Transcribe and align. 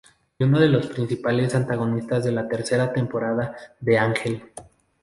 Y 0.39 0.45
uno 0.45 0.59
de 0.59 0.67
los 0.67 0.87
principales 0.87 1.53
antagonistas 1.53 2.23
de 2.23 2.31
la 2.31 2.47
tercera 2.47 2.91
temporada 2.91 3.55
de 3.79 3.99
"Ángel". 3.99 4.41